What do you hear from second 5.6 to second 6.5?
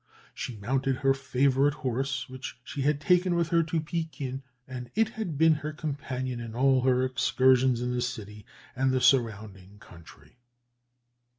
companion